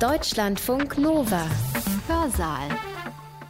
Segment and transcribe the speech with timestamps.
[0.00, 1.46] Deutschlandfunk Nova.
[2.08, 2.68] Hörsaal.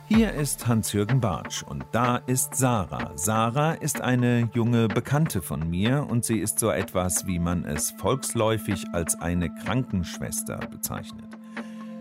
[0.09, 3.13] Hier ist Hans-Jürgen Bartsch und da ist Sarah.
[3.15, 7.93] Sarah ist eine junge Bekannte von mir und sie ist so etwas, wie man es
[7.93, 11.25] volksläufig als eine Krankenschwester bezeichnet.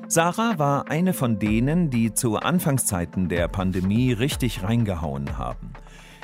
[0.09, 5.71] Sarah war eine von denen, die zu Anfangszeiten der Pandemie richtig reingehauen haben.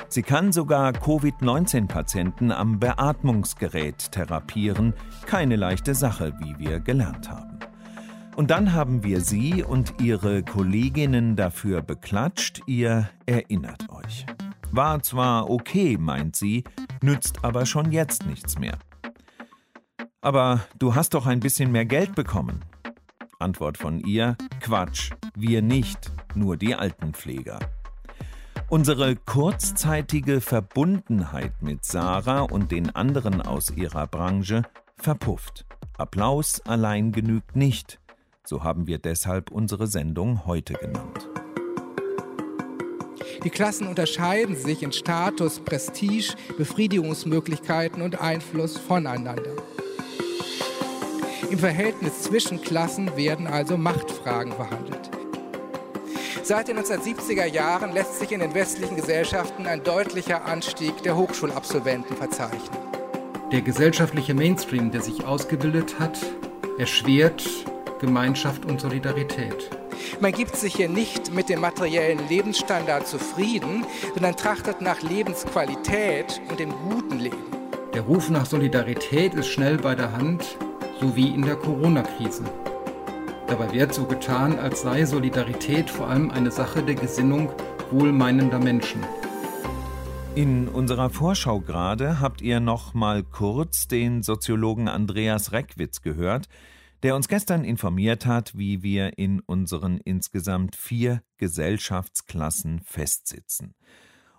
[0.08, 4.92] Sie kann sogar Covid-19-Patienten am Beatmungsgerät therapieren.
[5.24, 7.60] Keine leichte Sache, wie wir gelernt haben.
[8.36, 14.24] Und dann haben wir Sie und Ihre Kolleginnen dafür beklatscht, ihr erinnert euch.
[14.72, 16.64] War zwar okay, meint sie,
[17.02, 18.78] nützt aber schon jetzt nichts mehr.
[20.20, 22.64] Aber du hast doch ein bisschen mehr Geld bekommen.
[23.38, 27.58] Antwort von ihr: Quatsch, wir nicht, nur die Altenpfleger.
[28.68, 34.62] Unsere kurzzeitige Verbundenheit mit Sarah und den anderen aus ihrer Branche
[34.96, 35.66] verpufft.
[35.98, 37.99] Applaus allein genügt nicht.
[38.50, 41.28] So haben wir deshalb unsere Sendung heute genannt.
[43.44, 49.52] Die Klassen unterscheiden sich in Status, Prestige, Befriedigungsmöglichkeiten und Einfluss voneinander.
[51.48, 55.10] Im Verhältnis zwischen Klassen werden also Machtfragen behandelt.
[56.42, 62.16] Seit den 1970er Jahren lässt sich in den westlichen Gesellschaften ein deutlicher Anstieg der Hochschulabsolventen
[62.16, 62.80] verzeichnen.
[63.52, 66.18] Der gesellschaftliche Mainstream, der sich ausgebildet hat,
[66.78, 67.44] erschwert
[68.00, 69.70] Gemeinschaft und Solidarität.
[70.20, 73.84] Man gibt sich hier nicht mit dem materiellen Lebensstandard zufrieden,
[74.14, 77.36] sondern trachtet nach Lebensqualität und dem guten Leben.
[77.94, 80.56] Der Ruf nach Solidarität ist schnell bei der Hand,
[81.00, 82.44] so wie in der Corona-Krise.
[83.46, 87.52] Dabei wird so getan, als sei Solidarität vor allem eine Sache der Gesinnung
[87.90, 89.02] wohlmeinender Menschen.
[90.36, 96.48] In unserer Vorschau gerade habt ihr noch mal kurz den Soziologen Andreas Reckwitz gehört,
[97.02, 103.74] der uns gestern informiert hat, wie wir in unseren insgesamt vier Gesellschaftsklassen festsitzen.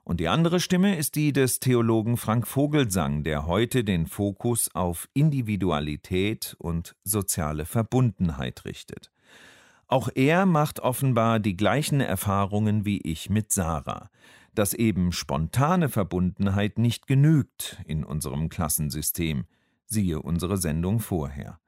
[0.04, 5.08] Und die andere Stimme ist die des Theologen Frank Vogelsang, der heute den Fokus auf
[5.14, 9.11] Individualität und soziale Verbundenheit richtet.
[9.88, 14.10] Auch er macht offenbar die gleichen Erfahrungen wie ich mit Sarah,
[14.55, 19.45] dass eben spontane Verbundenheit nicht genügt in unserem Klassensystem.
[19.86, 21.61] Siehe unsere Sendung vorher.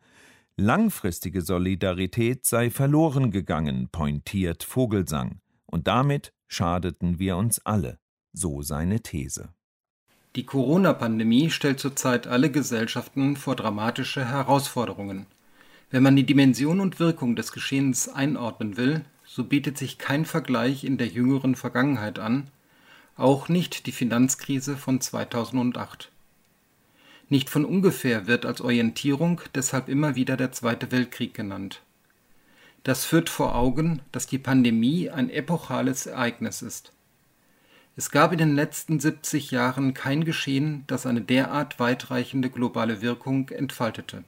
[0.55, 7.97] Langfristige Solidarität sei verloren gegangen, pointiert Vogelsang, und damit schadeten wir uns alle,
[8.33, 9.49] so seine These.
[10.35, 15.25] Die Corona-Pandemie stellt zurzeit alle Gesellschaften vor dramatische Herausforderungen.
[15.89, 20.83] Wenn man die Dimension und Wirkung des Geschehens einordnen will, so bietet sich kein Vergleich
[20.83, 22.51] in der jüngeren Vergangenheit an,
[23.15, 26.12] auch nicht die Finanzkrise von 2008.
[27.29, 31.81] Nicht von ungefähr wird als Orientierung deshalb immer wieder der Zweite Weltkrieg genannt.
[32.83, 36.91] Das führt vor Augen, dass die Pandemie ein epochales Ereignis ist.
[37.95, 43.49] Es gab in den letzten 70 Jahren kein Geschehen, das eine derart weitreichende globale Wirkung
[43.49, 44.23] entfaltete.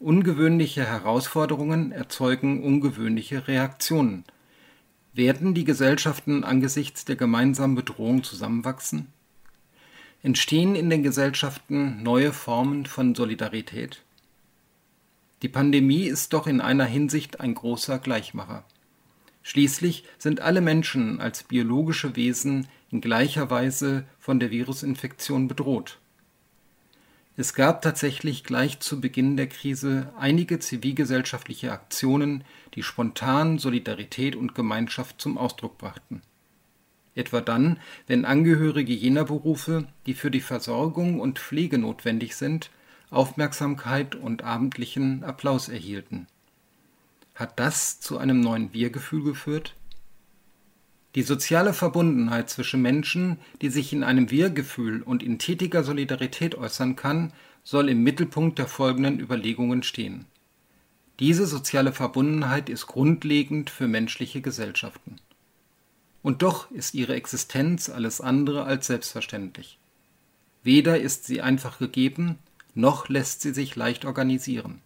[0.00, 4.24] Ungewöhnliche Herausforderungen erzeugen ungewöhnliche Reaktionen.
[5.14, 9.06] Werden die Gesellschaften angesichts der gemeinsamen Bedrohung zusammenwachsen?
[10.24, 14.00] Entstehen in den Gesellschaften neue Formen von Solidarität?
[15.42, 18.64] Die Pandemie ist doch in einer Hinsicht ein großer Gleichmacher.
[19.42, 25.98] Schließlich sind alle Menschen als biologische Wesen in gleicher Weise von der Virusinfektion bedroht.
[27.36, 34.54] Es gab tatsächlich gleich zu Beginn der Krise einige zivilgesellschaftliche Aktionen, die spontan Solidarität und
[34.54, 36.22] Gemeinschaft zum Ausdruck brachten
[37.14, 42.70] etwa dann, wenn Angehörige jener Berufe, die für die Versorgung und Pflege notwendig sind,
[43.10, 46.26] Aufmerksamkeit und abendlichen Applaus erhielten.
[47.34, 49.74] Hat das zu einem neuen Wir-Gefühl geführt?
[51.14, 56.96] Die soziale Verbundenheit zwischen Menschen, die sich in einem Wir-Gefühl und in tätiger Solidarität äußern
[56.96, 57.32] kann,
[57.62, 60.26] soll im Mittelpunkt der folgenden Überlegungen stehen.
[61.20, 65.16] Diese soziale Verbundenheit ist grundlegend für menschliche Gesellschaften.
[66.24, 69.78] Und doch ist ihre Existenz alles andere als selbstverständlich.
[70.62, 72.38] Weder ist sie einfach gegeben,
[72.72, 74.80] noch lässt sie sich leicht organisieren.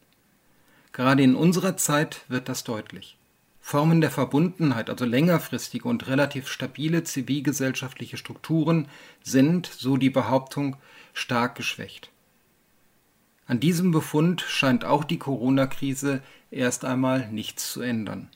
[0.93, 3.19] Gerade in unserer Zeit wird das deutlich.
[3.61, 8.89] Formen der Verbundenheit, also längerfristige und relativ stabile zivilgesellschaftliche Strukturen,
[9.23, 10.77] sind, so die Behauptung,
[11.13, 12.11] stark geschwächt.
[13.47, 16.21] An diesem Befund scheint auch die Corona-Krise
[16.51, 18.29] erst einmal nichts zu ändern.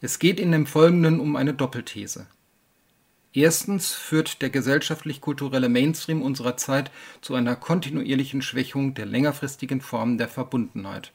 [0.00, 2.26] Es geht in dem Folgenden um eine Doppelthese.
[3.32, 10.28] Erstens führt der gesellschaftlich-kulturelle Mainstream unserer Zeit zu einer kontinuierlichen Schwächung der längerfristigen Formen der
[10.28, 11.12] Verbundenheit.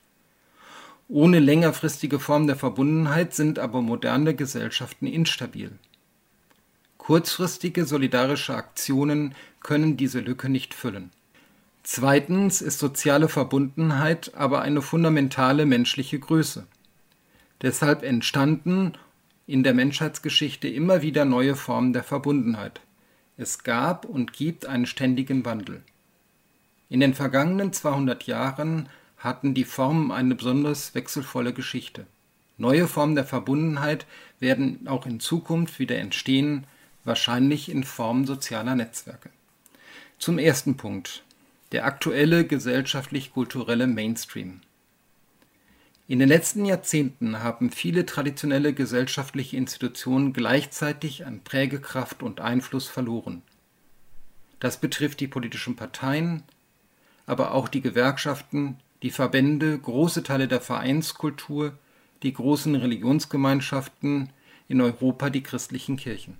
[1.07, 5.71] Ohne längerfristige Form der Verbundenheit sind aber moderne Gesellschaften instabil.
[6.97, 11.11] Kurzfristige solidarische Aktionen können diese Lücke nicht füllen.
[11.83, 16.67] Zweitens ist soziale Verbundenheit aber eine fundamentale menschliche Größe.
[17.61, 18.93] Deshalb entstanden
[19.47, 22.81] in der Menschheitsgeschichte immer wieder neue Formen der Verbundenheit.
[23.35, 25.81] Es gab und gibt einen ständigen Wandel.
[26.89, 32.05] In den vergangenen 200 Jahren hatten die Formen eine besonders wechselvolle Geschichte.
[32.57, 34.05] Neue Formen der Verbundenheit
[34.39, 36.65] werden auch in Zukunft wieder entstehen,
[37.03, 39.29] wahrscheinlich in Form sozialer Netzwerke.
[40.17, 41.23] Zum ersten Punkt.
[41.71, 44.61] Der aktuelle gesellschaftlich-kulturelle Mainstream.
[46.09, 53.43] In den letzten Jahrzehnten haben viele traditionelle gesellschaftliche Institutionen gleichzeitig an Prägekraft und Einfluss verloren.
[54.59, 56.41] Das betrifft die politischen Parteien,
[57.27, 61.77] aber auch die Gewerkschaften, die Verbände, große Teile der Vereinskultur,
[62.23, 64.31] die großen Religionsgemeinschaften,
[64.67, 66.37] in Europa die christlichen Kirchen.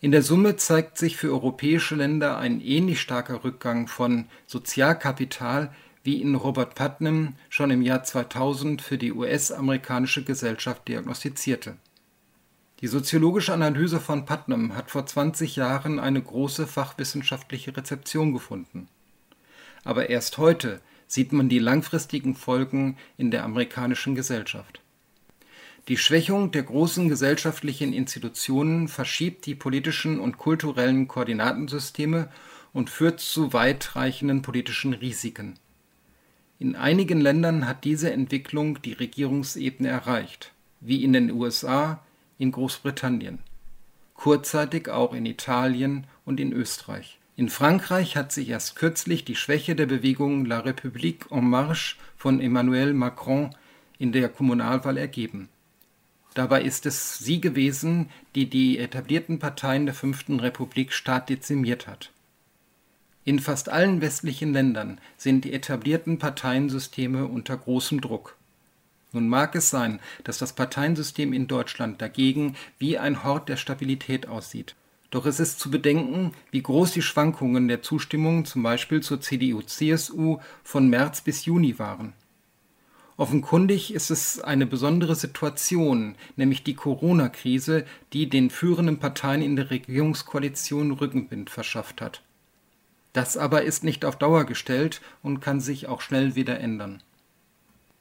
[0.00, 5.72] In der Summe zeigt sich für europäische Länder ein ähnlich starker Rückgang von Sozialkapital
[6.04, 11.76] wie ihn Robert Putnam schon im Jahr 2000 für die US-amerikanische Gesellschaft diagnostizierte.
[12.80, 18.88] Die soziologische Analyse von Putnam hat vor 20 Jahren eine große fachwissenschaftliche Rezeption gefunden.
[19.84, 24.80] Aber erst heute sieht man die langfristigen Folgen in der amerikanischen Gesellschaft.
[25.88, 32.28] Die Schwächung der großen gesellschaftlichen Institutionen verschiebt die politischen und kulturellen Koordinatensysteme
[32.72, 35.58] und führt zu weitreichenden politischen Risiken.
[36.62, 42.04] In einigen Ländern hat diese Entwicklung die Regierungsebene erreicht, wie in den USA,
[42.38, 43.40] in Großbritannien,
[44.14, 47.18] kurzzeitig auch in Italien und in Österreich.
[47.34, 52.40] In Frankreich hat sich erst kürzlich die Schwäche der Bewegung La République en Marche von
[52.40, 53.50] Emmanuel Macron
[53.98, 55.48] in der Kommunalwahl ergeben.
[56.34, 62.12] Dabei ist es sie gewesen, die die etablierten Parteien der Fünften Republik stark dezimiert hat
[63.24, 68.36] in fast allen westlichen Ländern sind die etablierten Parteiensysteme unter großem Druck.
[69.12, 74.26] Nun mag es sein, dass das Parteiensystem in Deutschland dagegen wie ein Hort der Stabilität
[74.26, 74.74] aussieht.
[75.10, 80.38] Doch es ist zu bedenken, wie groß die Schwankungen der Zustimmung zum Beispiel zur CDU-CSU
[80.64, 82.14] von März bis Juni waren.
[83.18, 87.84] Offenkundig ist es eine besondere Situation, nämlich die Corona-Krise,
[88.14, 92.22] die den führenden Parteien in der Regierungskoalition Rückenwind verschafft hat.
[93.12, 97.02] Das aber ist nicht auf Dauer gestellt und kann sich auch schnell wieder ändern.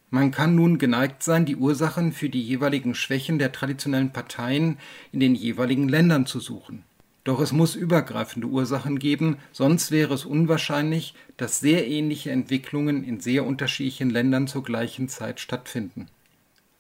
[0.10, 4.78] Man kann nun geneigt sein, die Ursachen für die jeweiligen Schwächen der traditionellen Parteien
[5.12, 6.84] in den jeweiligen Ländern zu suchen.
[7.24, 13.20] Doch es muss übergreifende Ursachen geben, sonst wäre es unwahrscheinlich, dass sehr ähnliche Entwicklungen in
[13.20, 16.08] sehr unterschiedlichen Ländern zur gleichen Zeit stattfinden.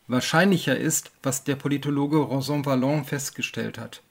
[0.07, 4.01] Wahrscheinlicher ist, was der Politologe Rosan Vallon festgestellt hat.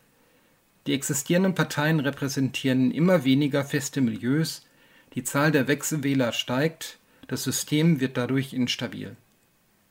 [0.90, 4.66] Die existierenden Parteien repräsentieren immer weniger feste Milieus,
[5.14, 6.98] die Zahl der Wechselwähler steigt,
[7.28, 9.14] das System wird dadurch instabil.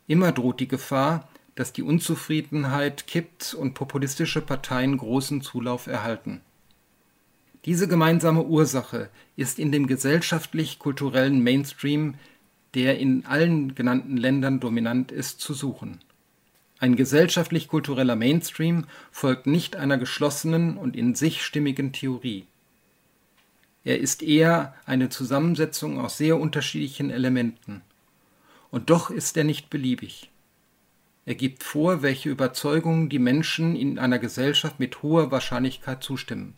[0.07, 6.41] Immer droht die Gefahr, dass die Unzufriedenheit kippt und populistische Parteien großen Zulauf erhalten.
[7.63, 12.15] Diese gemeinsame Ursache ist in dem gesellschaftlich-kulturellen Mainstream,
[12.73, 16.01] der in allen genannten Ländern dominant ist, zu suchen.
[16.81, 22.45] Ein gesellschaftlich-kultureller Mainstream folgt nicht einer geschlossenen und in sich stimmigen Theorie.
[23.83, 27.81] Er ist eher eine Zusammensetzung aus sehr unterschiedlichen Elementen.
[28.71, 30.29] Und doch ist er nicht beliebig.
[31.25, 36.55] Er gibt vor, welche Überzeugungen die Menschen in einer Gesellschaft mit hoher Wahrscheinlichkeit zustimmen.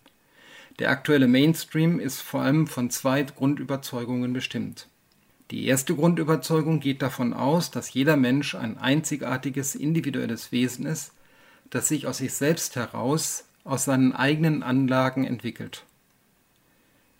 [0.77, 4.87] Der aktuelle Mainstream ist vor allem von zwei Grundüberzeugungen bestimmt.
[5.51, 11.11] Die erste Grundüberzeugung geht davon aus, dass jeder Mensch ein einzigartiges individuelles Wesen ist,
[11.69, 15.83] das sich aus sich selbst heraus, aus seinen eigenen Anlagen entwickelt.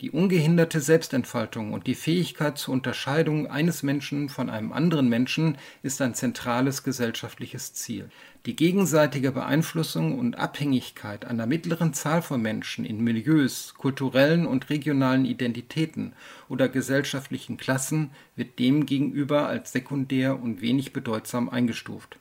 [0.02, 6.02] Die ungehinderte Selbstentfaltung und die Fähigkeit zur Unterscheidung eines Menschen von einem anderen Menschen ist
[6.02, 8.10] ein zentrales gesellschaftliches Ziel.
[8.48, 15.24] Die gegenseitige Beeinflussung und Abhängigkeit einer mittleren Zahl von Menschen in Milieus, kulturellen und regionalen
[15.24, 16.14] Identitäten
[16.50, 22.18] oder gesellschaftlichen Klassen wird demgegenüber als sekundär und wenig bedeutsam eingestuft.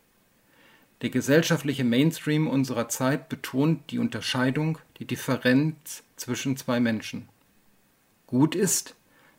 [1.00, 7.26] Der gesellschaftliche Mainstream unserer Zeit betont die Unterscheidung, die Differenz zwischen zwei Menschen.
[8.30, 8.94] Gut ist,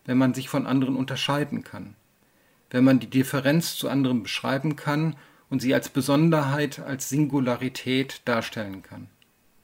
[0.05, 1.95] wenn man sich von anderen unterscheiden kann,
[2.69, 5.15] wenn man die Differenz zu anderen beschreiben kann
[5.49, 9.07] und sie als Besonderheit, als Singularität darstellen kann.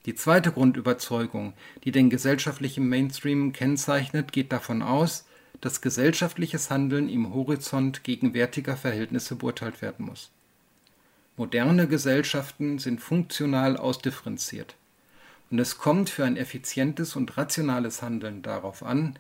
[0.06, 1.54] Die zweite Grundüberzeugung,
[1.84, 5.26] die den gesellschaftlichen Mainstream kennzeichnet, geht davon aus,
[5.60, 10.32] dass gesellschaftliches Handeln im Horizont gegenwärtiger Verhältnisse beurteilt werden muss.
[11.36, 14.76] Moderne Gesellschaften sind funktional ausdifferenziert.
[15.50, 19.18] Und es kommt für ein effizientes und rationales Handeln darauf an,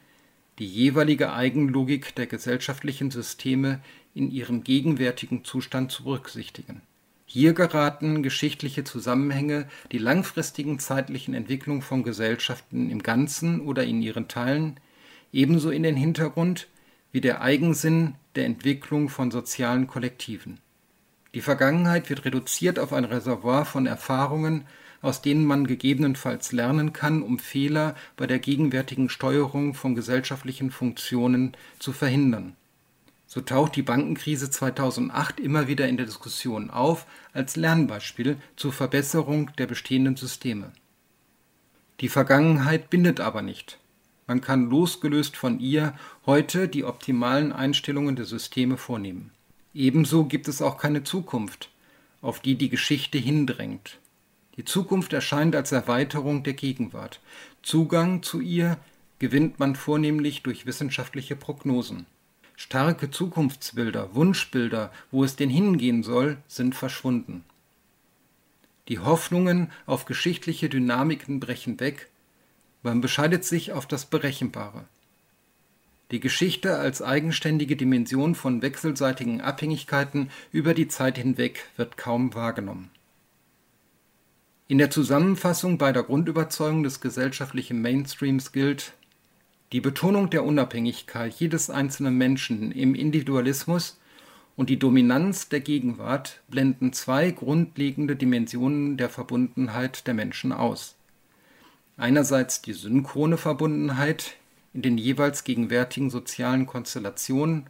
[0.60, 3.79] die jeweilige Eigenlogik der gesellschaftlichen Systeme
[4.13, 6.81] in ihrem gegenwärtigen Zustand zu berücksichtigen.
[7.25, 14.27] Hier geraten geschichtliche Zusammenhänge die langfristigen zeitlichen Entwicklung von Gesellschaften im Ganzen oder in ihren
[14.27, 14.79] Teilen
[15.34, 16.67] ebenso in den Hintergrund
[17.12, 20.60] wie der Eigensinn der Entwicklung von sozialen Kollektiven.
[21.34, 24.65] Die Vergangenheit wird reduziert auf ein Reservoir von Erfahrungen,
[25.01, 31.56] aus denen man gegebenenfalls lernen kann, um Fehler bei der gegenwärtigen Steuerung von gesellschaftlichen Funktionen
[31.80, 32.56] zu verhindern.
[33.27, 39.51] So taucht die Bankenkrise 2008 immer wieder in der Diskussion auf als Lernbeispiel zur Verbesserung
[39.58, 40.72] der bestehenden Systeme.
[42.00, 43.80] Die Vergangenheit bindet aber nicht.
[44.27, 45.94] Man kann losgelöst von ihr
[46.25, 49.32] heute die optimalen Einstellungen der Systeme vornehmen.
[49.74, 51.70] Ebenso gibt es auch keine Zukunft,
[52.22, 54.00] auf die die Geschichte hindrängt.
[54.58, 57.22] Die Zukunft erscheint als Erweiterung der Gegenwart.
[57.62, 58.78] Zugang zu ihr
[59.20, 62.08] gewinnt man vornehmlich durch wissenschaftliche Prognosen.
[62.56, 67.44] Starke Zukunftsbilder, Wunschbilder, wo es denn hingehen soll, sind verschwunden.
[68.88, 72.10] Die Hoffnungen auf geschichtliche Dynamiken brechen weg,
[72.82, 74.86] man bescheidet sich auf das Berechenbare.
[76.10, 82.90] Die Geschichte als eigenständige Dimension von wechselseitigen Abhängigkeiten über die Zeit hinweg wird kaum wahrgenommen.
[84.70, 88.92] In der Zusammenfassung beider Grundüberzeugungen des gesellschaftlichen Mainstreams gilt,
[89.72, 93.98] die Betonung der Unabhängigkeit jedes einzelnen Menschen im Individualismus
[94.58, 100.96] und die Dominanz der Gegenwart blenden zwei grundlegende Dimensionen der Verbundenheit der Menschen aus.
[101.96, 104.36] Einerseits die synchrone Verbundenheit
[104.74, 107.70] in den jeweils gegenwärtigen sozialen Konstellationen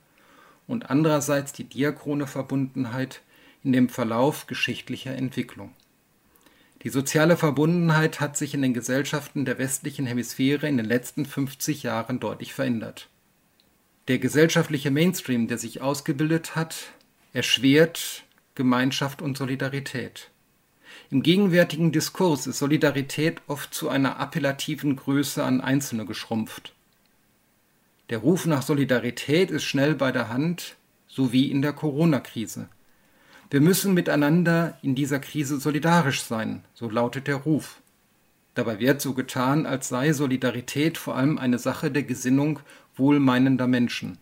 [0.65, 3.21] und andererseits die diachrone Verbundenheit
[3.63, 5.73] in dem Verlauf geschichtlicher Entwicklung.
[6.83, 11.83] Die soziale Verbundenheit hat sich in den Gesellschaften der westlichen Hemisphäre in den letzten 50
[11.83, 13.09] Jahren deutlich verändert.
[14.07, 16.93] Der gesellschaftliche Mainstream, der sich ausgebildet hat,
[17.33, 18.23] erschwert
[18.55, 20.29] Gemeinschaft und Solidarität.
[21.09, 26.73] Im gegenwärtigen Diskurs ist Solidarität oft zu einer appellativen Größe an Einzelne geschrumpft.
[28.09, 30.75] Der Ruf nach Solidarität ist schnell bei der Hand,
[31.07, 32.69] so wie in der Corona-Krise.
[33.49, 37.81] Wir müssen miteinander in dieser Krise solidarisch sein, so lautet der Ruf.
[38.55, 42.59] Dabei wird so getan, als sei Solidarität vor allem eine Sache der Gesinnung
[42.95, 44.17] wohlmeinender Menschen.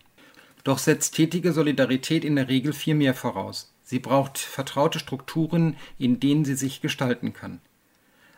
[0.64, 3.74] Doch setzt tätige Solidarität in der Regel viel mehr voraus.
[3.82, 7.62] Sie braucht vertraute Strukturen, in denen sie sich gestalten kann.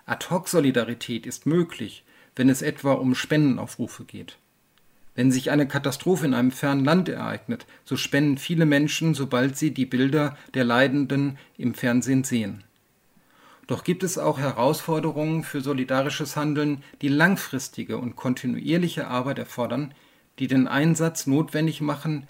[0.05, 4.37] Ad-hoc-Solidarität ist möglich, wenn es etwa um Spendenaufrufe geht.
[5.17, 9.71] Wenn sich eine Katastrophe in einem fernen Land ereignet, so spenden viele Menschen, sobald sie
[9.71, 12.63] die Bilder der Leidenden im Fernsehen sehen.
[13.65, 19.91] Doch gibt es auch Herausforderungen für solidarisches Handeln, die langfristige und kontinuierliche Arbeit erfordern,
[20.37, 22.27] die den Einsatz notwendig machen,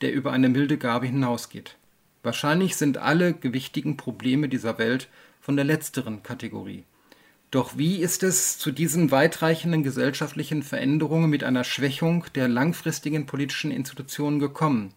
[0.00, 1.76] der über eine milde Gabe hinausgeht.
[2.22, 5.08] Wahrscheinlich sind alle gewichtigen Probleme dieser Welt
[5.40, 6.84] von der letzteren Kategorie.
[7.50, 13.70] Doch wie ist es zu diesen weitreichenden gesellschaftlichen Veränderungen mit einer Schwächung der langfristigen politischen
[13.70, 14.92] Institutionen gekommen?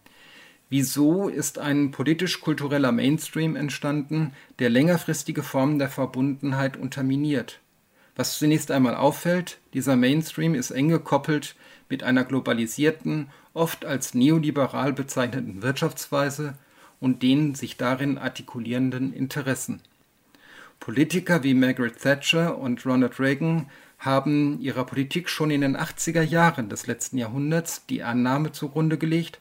[0.68, 7.60] Wieso ist ein politisch-kultureller Mainstream entstanden, der längerfristige Formen der Verbundenheit unterminiert?
[8.16, 11.56] Was zunächst einmal auffällt, dieser Mainstream ist eng gekoppelt
[11.88, 16.54] mit einer globalisierten, oft als neoliberal bezeichneten Wirtschaftsweise
[17.00, 19.80] und den sich darin artikulierenden Interessen.
[20.82, 23.70] Politiker wie Margaret Thatcher und Ronald Reagan
[24.00, 29.38] haben ihrer Politik schon in den 80er Jahren des letzten Jahrhunderts die Annahme zugrunde gelegt,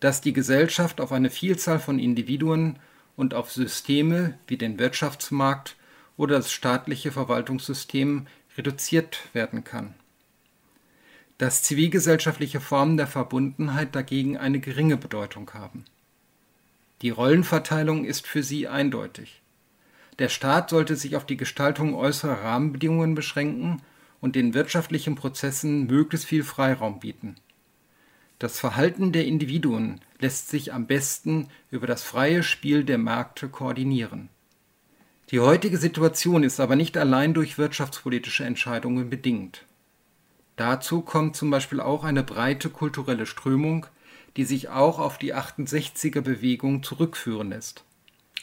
[0.00, 2.78] dass die Gesellschaft auf eine Vielzahl von Individuen
[3.16, 5.76] und auf Systeme wie den Wirtschaftsmarkt
[6.18, 8.26] oder das staatliche Verwaltungssystem
[8.58, 9.94] reduziert werden kann.
[11.38, 15.86] Dass zivilgesellschaftliche Formen der Verbundenheit dagegen eine geringe Bedeutung haben.
[17.00, 19.39] Die Rollenverteilung ist für sie eindeutig.
[20.20, 23.80] Der Staat sollte sich auf die Gestaltung äußerer Rahmenbedingungen beschränken
[24.20, 27.36] und den wirtschaftlichen Prozessen möglichst viel Freiraum bieten.
[28.38, 34.28] Das Verhalten der Individuen lässt sich am besten über das freie Spiel der Märkte koordinieren.
[35.30, 39.64] Die heutige Situation ist aber nicht allein durch wirtschaftspolitische Entscheidungen bedingt.
[40.56, 43.86] Dazu kommt zum Beispiel auch eine breite kulturelle Strömung,
[44.36, 47.84] die sich auch auf die 68er Bewegung zurückführen lässt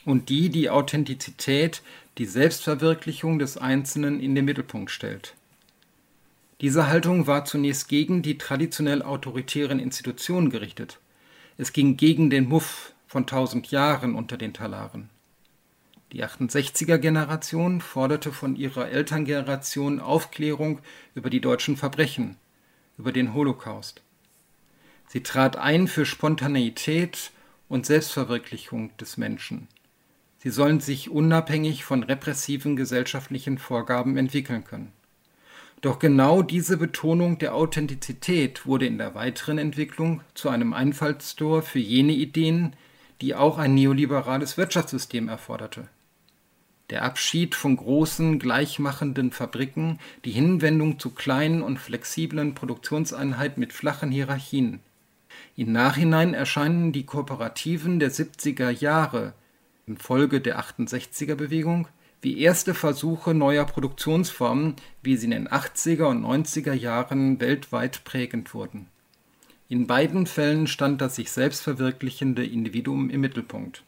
[0.08, 1.82] und die die Authentizität,
[2.18, 5.36] die Selbstverwirklichung des Einzelnen in den Mittelpunkt stellt.
[6.62, 11.00] Diese Haltung war zunächst gegen die traditionell autoritären Institutionen gerichtet.
[11.58, 15.10] Es ging gegen den Muff von tausend Jahren unter den Talaren.
[16.14, 20.80] Die 68er-Generation forderte von ihrer Elterngeneration Aufklärung
[21.16, 22.38] über die deutschen Verbrechen,
[22.98, 24.02] über den Holocaust.
[25.10, 27.32] Sie trat ein für Spontaneität
[27.68, 29.68] und Selbstverwirklichung des Menschen.
[30.48, 34.94] Sie sollen sich unabhängig von repressiven gesellschaftlichen Vorgaben entwickeln können.
[35.82, 41.80] Doch genau diese Betonung der Authentizität wurde in der weiteren Entwicklung zu einem Einfallstor für
[41.80, 42.78] jene Ideen,
[43.20, 45.90] die auch ein neoliberales Wirtschaftssystem erforderte.
[46.92, 54.12] Der Abschied von großen, gleichmachenden Fabriken, die Hinwendung zu kleinen und flexiblen Produktionseinheiten mit flachen
[54.12, 54.80] Hierarchien.
[55.58, 59.34] Im Nachhinein erscheinen die Kooperativen der 70er Jahre
[59.88, 61.88] infolge der 68er Bewegung
[62.22, 68.54] wie erste Versuche neuer Produktionsformen, wie sie in den 80er und 90er Jahren weltweit prägend
[68.54, 68.88] wurden.
[69.70, 73.84] In beiden Fällen stand das sich selbst verwirklichende Individuum im Mittelpunkt.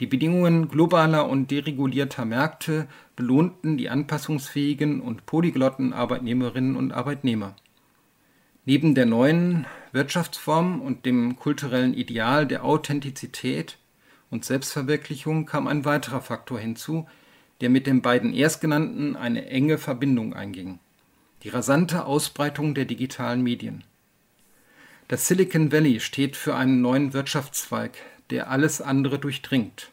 [0.00, 7.56] Die Bedingungen globaler und deregulierter Märkte belohnten die anpassungsfähigen und polyglotten Arbeitnehmerinnen und Arbeitnehmer.
[8.66, 13.78] Neben der neuen Wirtschaftsform und dem kulturellen Ideal der Authentizität
[14.36, 17.08] und Selbstverwirklichung kam ein weiterer Faktor hinzu,
[17.60, 20.78] der mit den beiden erstgenannten eine enge Verbindung einging
[21.42, 23.84] die rasante Ausbreitung der digitalen Medien.
[25.06, 27.92] Das Silicon Valley steht für einen neuen Wirtschaftszweig,
[28.30, 29.92] der alles andere durchdringt.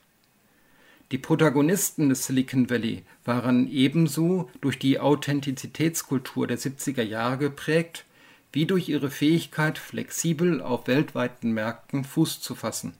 [1.11, 8.05] Die Protagonisten des Silicon Valley waren ebenso durch die Authentizitätskultur der 70er Jahre geprägt,
[8.51, 12.95] wie durch ihre Fähigkeit, flexibel auf weltweiten Märkten Fuß zu fassen.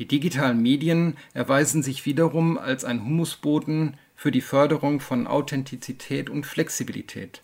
[0.00, 6.46] Die digitalen Medien erweisen sich wiederum als ein Humusboden für die Förderung von Authentizität und
[6.46, 7.42] Flexibilität.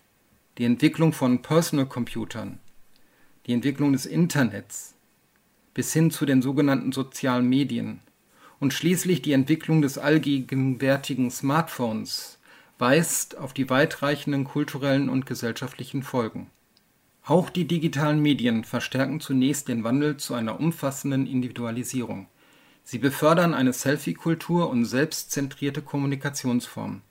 [0.57, 2.57] Die Entwicklung von Personal Computern,
[3.45, 4.95] die Entwicklung des Internets
[5.75, 7.99] bis hin zu den sogenannten sozialen Medien
[8.59, 12.39] und schließlich die Entwicklung des allgegenwärtigen Smartphones
[12.79, 16.49] weist auf die weitreichenden kulturellen und gesellschaftlichen Folgen.
[17.23, 22.25] Auch die digitalen Medien verstärken zunächst den Wandel zu einer umfassenden Individualisierung.
[22.89, 27.01] Sie befördern eine Selfie-Kultur und selbstzentrierte Kommunikationsformen.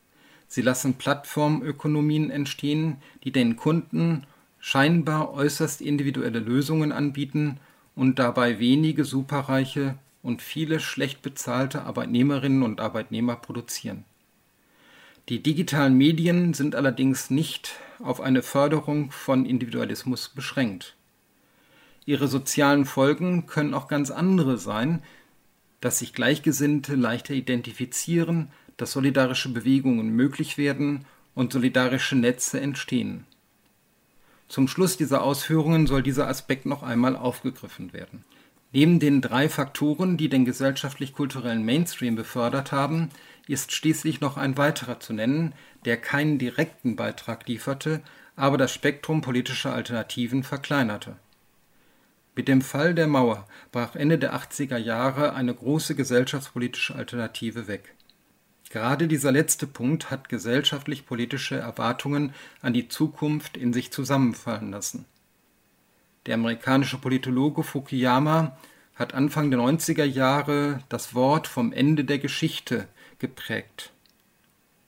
[0.48, 4.26] Sie lassen Plattformökonomien entstehen, die den Kunden
[4.58, 7.60] scheinbar äußerst individuelle Lösungen anbieten
[7.94, 14.06] und dabei wenige superreiche und viele schlecht bezahlte Arbeitnehmerinnen und Arbeitnehmer produzieren.
[15.28, 20.96] Die digitalen Medien sind allerdings nicht auf eine Förderung von Individualismus beschränkt.
[22.06, 25.02] Ihre sozialen Folgen können auch ganz andere sein,
[25.80, 33.24] dass sich Gleichgesinnte leichter identifizieren, dass solidarische Bewegungen möglich werden und solidarische Netze entstehen.
[34.48, 38.24] Zum Schluss dieser Ausführungen soll dieser Aspekt noch einmal aufgegriffen werden.
[38.72, 43.10] Neben den drei Faktoren, die den gesellschaftlich-kulturellen Mainstream befördert haben,
[43.48, 45.52] ist schließlich noch ein weiterer zu nennen,
[45.84, 48.02] der keinen direkten Beitrag lieferte,
[48.34, 51.16] aber das Spektrum politischer Alternativen verkleinerte.
[52.36, 57.94] Mit dem Fall der Mauer brach Ende der 80er Jahre eine große gesellschaftspolitische Alternative weg.
[58.68, 65.06] Gerade dieser letzte Punkt hat gesellschaftlich-politische Erwartungen an die Zukunft in sich zusammenfallen lassen.
[66.26, 68.58] Der amerikanische Politologe Fukuyama
[68.96, 72.86] hat Anfang der 90er Jahre das Wort vom Ende der Geschichte
[73.18, 73.92] geprägt.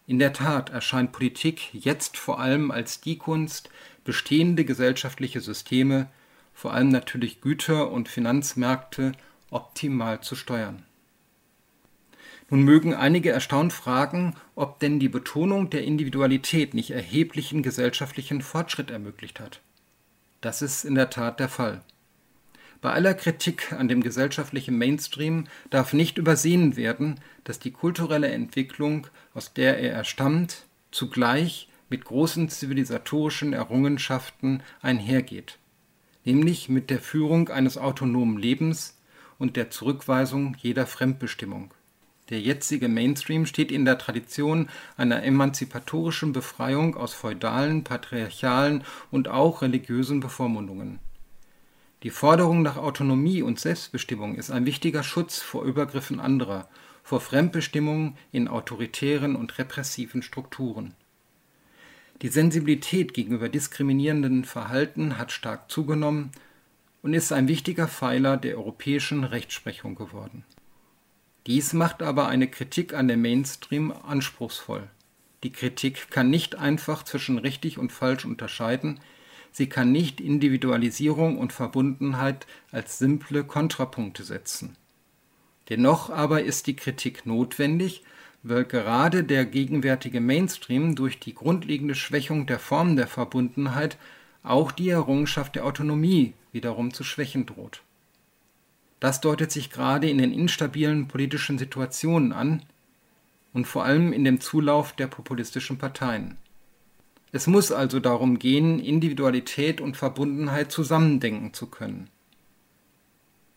[0.07, 3.71] In der Tat erscheint Politik jetzt vor allem als die Kunst,
[4.05, 6.11] bestehende gesellschaftliche Systeme
[6.59, 9.13] vor allem natürlich Güter- und Finanzmärkte,
[9.49, 10.83] optimal zu steuern.
[12.51, 18.91] Nun mögen einige erstaunt fragen, ob denn die Betonung der Individualität nicht erheblichen gesellschaftlichen Fortschritt
[18.91, 19.61] ermöglicht hat.
[20.41, 21.81] Das ist in der Tat der Fall.
[22.81, 29.07] Bei aller Kritik an dem gesellschaftlichen Mainstream darf nicht übersehen werden, dass die kulturelle Entwicklung,
[29.33, 35.57] aus der er erstammt, zugleich mit großen zivilisatorischen Errungenschaften einhergeht
[36.29, 38.99] nämlich mit der Führung eines autonomen Lebens
[39.39, 41.73] und der Zurückweisung jeder Fremdbestimmung.
[42.29, 49.63] Der jetzige Mainstream steht in der Tradition einer emanzipatorischen Befreiung aus feudalen, patriarchalen und auch
[49.63, 50.99] religiösen Bevormundungen.
[52.03, 56.69] Die Forderung nach Autonomie und Selbstbestimmung ist ein wichtiger Schutz vor Übergriffen anderer,
[57.03, 60.95] vor Fremdbestimmung in autoritären und repressiven Strukturen.
[62.23, 66.33] Die Sensibilität gegenüber diskriminierenden Verhalten hat stark zugenommen
[67.03, 70.45] und ist ein wichtiger Pfeiler der europäischen Rechtsprechung geworden.
[71.47, 74.89] Dies macht aber eine Kritik an dem Mainstream anspruchsvoll.
[75.45, 78.99] Die Kritik kann nicht einfach zwischen richtig und falsch unterscheiden,
[79.53, 84.77] sie kann nicht Individualisierung und Verbundenheit als simple Kontrapunkte setzen.
[85.69, 88.03] Dennoch aber ist die Kritik notwendig,
[88.49, 93.99] weil gerade der gegenwärtige Mainstream durch die grundlegende Schwächung der Formen der Verbundenheit
[94.43, 97.83] auch die Errungenschaft der Autonomie wiederum zu schwächen droht.
[99.01, 102.63] Das deutet sich gerade in den instabilen politischen Situationen an
[103.53, 106.37] und vor allem in dem Zulauf der populistischen Parteien.
[107.31, 112.09] Es muss also darum gehen, Individualität und Verbundenheit zusammendenken zu können.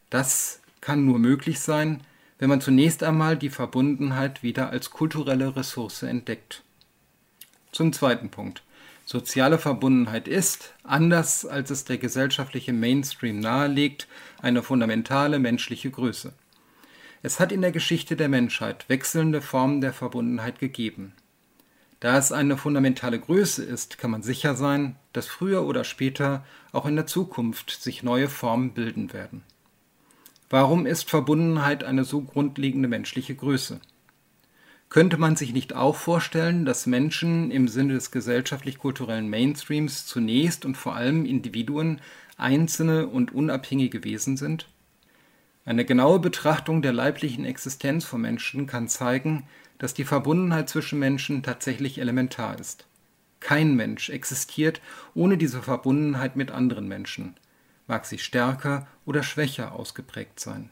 [0.10, 2.02] Das kann nur möglich sein,
[2.42, 6.64] wenn man zunächst einmal die Verbundenheit wieder als kulturelle Ressource entdeckt.
[7.72, 8.64] Zum zweiten Punkt.
[9.06, 14.08] Soziale Verbundenheit ist, anders als es der gesellschaftliche Mainstream nahelegt,
[14.42, 16.34] eine fundamentale menschliche Größe.
[17.22, 21.14] Es hat in der Geschichte der Menschheit wechselnde Formen der Verbundenheit gegeben.
[22.00, 26.88] Da es eine fundamentale Größe ist, kann man sicher sein, dass früher oder später auch
[26.88, 29.44] in der Zukunft sich neue Formen bilden werden.
[30.52, 33.80] Warum ist Verbundenheit eine so grundlegende menschliche Größe?
[34.90, 40.76] Könnte man sich nicht auch vorstellen, dass Menschen im Sinne des gesellschaftlich-kulturellen Mainstreams zunächst und
[40.76, 42.02] vor allem Individuen
[42.36, 44.68] einzelne und unabhängige Wesen sind?
[45.64, 51.44] Eine genaue Betrachtung der leiblichen Existenz von Menschen kann zeigen, dass die Verbundenheit zwischen Menschen
[51.44, 52.88] tatsächlich elementar ist.
[53.40, 54.82] Kein Mensch existiert
[55.14, 57.38] ohne diese Verbundenheit mit anderen Menschen,
[57.92, 60.70] mag sie stärker oder schwächer ausgeprägt sein.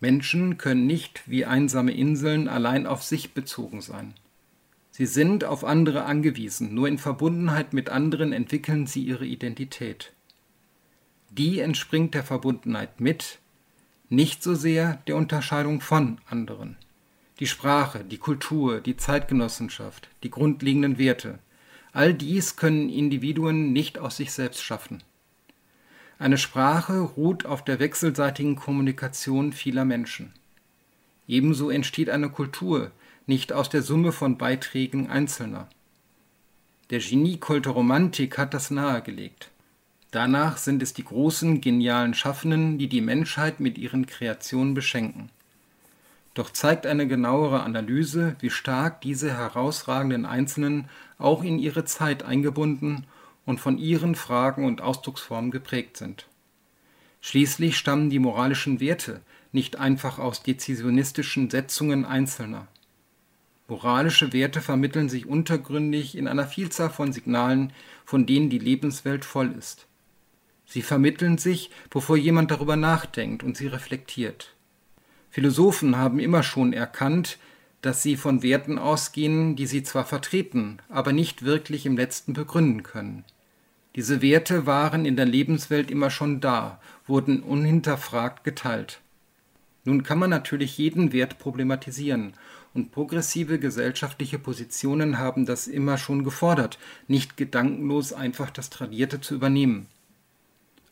[0.00, 4.14] Menschen können nicht wie einsame Inseln allein auf sich bezogen sein.
[4.90, 10.14] Sie sind auf andere angewiesen, nur in Verbundenheit mit anderen entwickeln sie ihre Identität.
[11.28, 13.40] Die entspringt der Verbundenheit mit,
[14.08, 16.78] nicht so sehr der Unterscheidung von anderen.
[17.40, 21.40] Die Sprache, die Kultur, die Zeitgenossenschaft, die grundlegenden Werte,
[21.92, 25.02] all dies können Individuen nicht aus sich selbst schaffen.
[26.18, 30.32] Eine Sprache ruht auf der wechselseitigen Kommunikation vieler Menschen.
[31.26, 32.90] Ebenso entsteht eine Kultur
[33.26, 35.68] nicht aus der Summe von Beiträgen Einzelner.
[36.90, 39.50] Der Geniekult Romantik hat das nahegelegt.
[40.10, 45.30] Danach sind es die großen, genialen Schaffenden, die die Menschheit mit ihren Kreationen beschenken.
[46.34, 53.06] Doch zeigt eine genauere Analyse, wie stark diese herausragenden Einzelnen auch in ihre Zeit eingebunden
[53.46, 56.26] und von ihren Fragen und Ausdrucksformen geprägt sind.
[57.20, 59.20] Schließlich stammen die moralischen Werte
[59.52, 62.66] nicht einfach aus dezisionistischen Setzungen Einzelner.
[63.68, 67.72] Moralische Werte vermitteln sich untergründig in einer Vielzahl von Signalen,
[68.04, 69.86] von denen die Lebenswelt voll ist.
[70.66, 74.54] Sie vermitteln sich, bevor jemand darüber nachdenkt und sie reflektiert.
[75.30, 77.38] Philosophen haben immer schon erkannt,
[77.80, 82.82] dass sie von Werten ausgehen, die sie zwar vertreten, aber nicht wirklich im letzten begründen
[82.82, 83.24] können.
[83.96, 89.00] Diese Werte waren in der Lebenswelt immer schon da, wurden unhinterfragt geteilt.
[89.84, 92.34] Nun kann man natürlich jeden Wert problematisieren,
[92.74, 99.36] und progressive gesellschaftliche Positionen haben das immer schon gefordert, nicht gedankenlos einfach das Tradierte zu
[99.36, 99.86] übernehmen.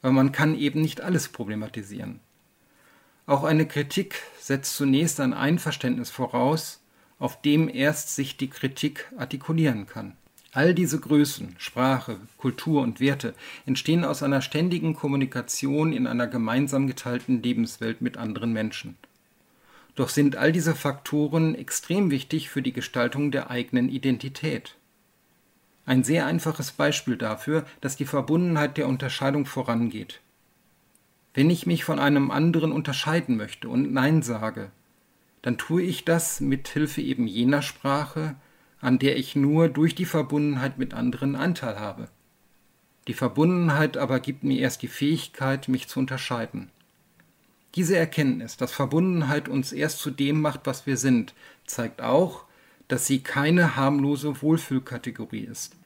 [0.00, 2.20] Aber man kann eben nicht alles problematisieren.
[3.26, 6.80] Auch eine Kritik setzt zunächst ein Einverständnis voraus,
[7.18, 10.16] auf dem erst sich die Kritik artikulieren kann.
[10.54, 13.34] All diese Größen, Sprache, Kultur und Werte
[13.64, 18.98] entstehen aus einer ständigen Kommunikation in einer gemeinsam geteilten Lebenswelt mit anderen Menschen.
[19.94, 24.76] Doch sind all diese Faktoren extrem wichtig für die Gestaltung der eigenen Identität.
[25.86, 30.20] Ein sehr einfaches Beispiel dafür, dass die Verbundenheit der Unterscheidung vorangeht.
[31.32, 34.70] Wenn ich mich von einem anderen unterscheiden möchte und Nein sage,
[35.40, 38.36] dann tue ich das mit Hilfe eben jener Sprache,
[38.82, 42.08] an der ich nur durch die Verbundenheit mit anderen Anteil habe.
[43.08, 46.70] Die Verbundenheit aber gibt mir erst die Fähigkeit, mich zu unterscheiden.
[47.74, 51.32] Diese Erkenntnis, dass Verbundenheit uns erst zu dem macht, was wir sind,
[51.64, 52.44] zeigt auch,
[52.88, 55.76] dass sie keine harmlose Wohlfühlkategorie ist.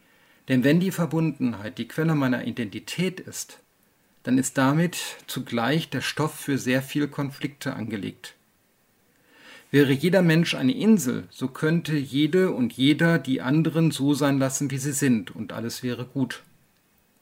[0.48, 3.60] Denn wenn die Verbundenheit die Quelle meiner Identität ist,
[4.22, 8.35] dann ist damit zugleich der Stoff für sehr viele Konflikte angelegt.
[9.70, 14.70] Wäre jeder Mensch eine Insel, so könnte jede und jeder die anderen so sein lassen,
[14.70, 16.44] wie sie sind, und alles wäre gut.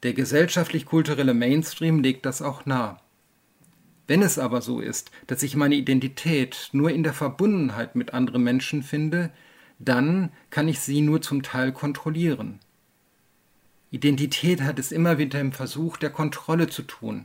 [0.03, 2.99] Der gesellschaftlich-kulturelle Mainstream legt das auch nahe.
[4.07, 8.43] Wenn es aber so ist, dass ich meine Identität nur in der Verbundenheit mit anderen
[8.43, 9.31] Menschen finde,
[9.79, 12.61] dann kann ich sie nur zum Teil kontrollieren.
[13.91, 17.25] Identität hat es immer wieder im Versuch der Kontrolle zu tun,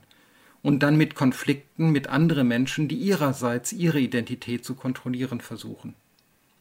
[0.62, 5.96] und dann mit Konflikten mit anderen Menschen, die ihrerseits ihre Identität zu kontrollieren versuchen.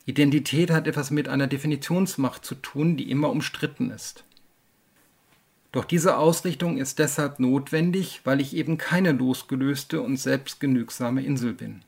[0.06, 4.24] Identität hat etwas mit einer Definitionsmacht zu tun, die immer umstritten ist.
[5.70, 11.82] Doch diese Ausrichtung ist deshalb notwendig, weil ich eben keine losgelöste und selbstgenügsame Insel bin.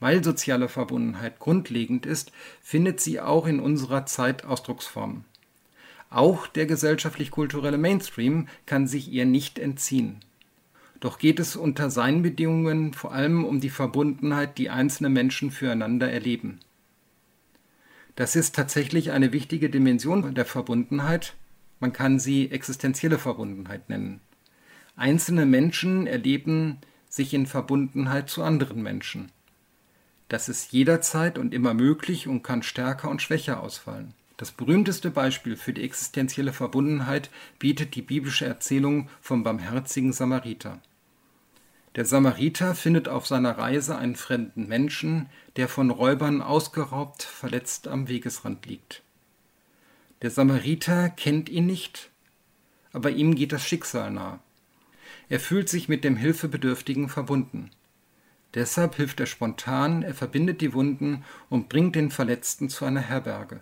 [0.00, 5.24] Weil soziale Verbundenheit grundlegend ist, findet sie auch in unserer Zeit Ausdrucksformen.
[6.10, 10.20] Auch der gesellschaftlich-kulturelle Mainstream kann sich ihr nicht entziehen.
[11.00, 16.10] Doch geht es unter seinen Bedingungen vor allem um die Verbundenheit, die einzelne Menschen füreinander
[16.10, 16.60] erleben.
[18.16, 21.34] Das ist tatsächlich eine wichtige Dimension der Verbundenheit,
[21.80, 24.20] man kann sie existenzielle Verbundenheit nennen.
[24.96, 29.30] Einzelne Menschen erleben sich in Verbundenheit zu anderen Menschen.
[30.28, 34.14] Das ist jederzeit und immer möglich und kann stärker und schwächer ausfallen.
[34.36, 40.80] Das berühmteste Beispiel für die existenzielle Verbundenheit bietet die biblische Erzählung vom barmherzigen Samariter.
[41.98, 48.06] Der Samariter findet auf seiner Reise einen fremden Menschen, der von Räubern ausgeraubt, verletzt am
[48.06, 49.02] Wegesrand liegt.
[50.22, 52.10] Der Samariter kennt ihn nicht,
[52.92, 54.38] aber ihm geht das Schicksal nah.
[55.28, 57.70] Er fühlt sich mit dem Hilfebedürftigen verbunden.
[58.54, 63.60] Deshalb hilft er spontan, er verbindet die Wunden und bringt den Verletzten zu einer Herberge.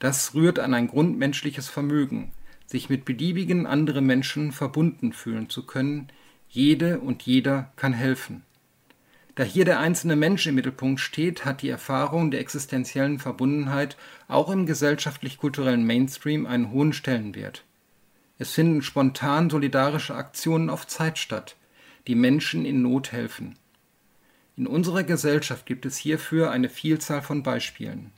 [0.00, 2.32] Das rührt an ein grundmenschliches Vermögen,
[2.66, 6.10] sich mit beliebigen anderen Menschen verbunden fühlen zu können,
[6.56, 8.42] jede und jeder kann helfen.
[9.34, 14.50] Da hier der einzelne Mensch im Mittelpunkt steht, hat die Erfahrung der existenziellen Verbundenheit auch
[14.50, 17.62] im gesellschaftlich-kulturellen Mainstream einen hohen Stellenwert.
[18.38, 21.56] Es finden spontan solidarische Aktionen auf Zeit statt,
[22.06, 23.58] die Menschen in Not helfen.
[24.56, 28.12] In unserer Gesellschaft gibt es hierfür eine Vielzahl von Beispielen,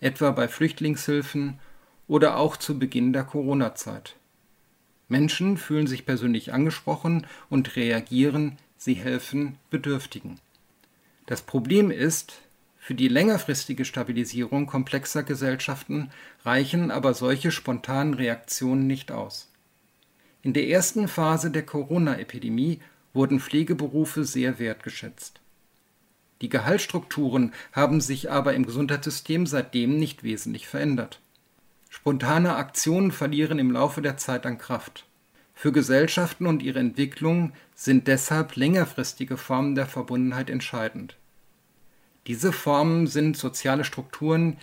[0.00, 1.58] etwa bei Flüchtlingshilfen
[2.06, 4.16] oder auch zu Beginn der Corona-Zeit.
[5.10, 10.38] Menschen fühlen sich persönlich angesprochen und reagieren, sie helfen Bedürftigen.
[11.26, 12.40] Das Problem ist,
[12.78, 16.10] für die längerfristige Stabilisierung komplexer Gesellschaften
[16.44, 19.48] reichen aber solche spontanen Reaktionen nicht aus.
[20.42, 22.80] In der ersten Phase der Corona-Epidemie
[23.12, 25.40] wurden Pflegeberufe sehr wertgeschätzt.
[26.40, 31.20] Die Gehaltsstrukturen haben sich aber im Gesundheitssystem seitdem nicht wesentlich verändert.
[31.90, 35.06] Spontane Aktionen verlieren im Laufe der Zeit an Kraft.
[35.54, 41.16] Für Gesellschaften und ihre Entwicklung sind deshalb längerfristige Formen der Verbundenheit entscheidend.
[42.28, 44.56] Diese Formen sind soziale Strukturen,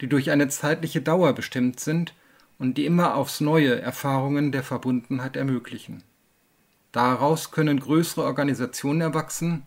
[0.00, 2.14] die durch eine zeitliche Dauer bestimmt sind
[2.58, 6.02] und die immer aufs neue Erfahrungen der Verbundenheit ermöglichen.
[6.90, 9.62] Daraus können größere Organisationen erwachsen,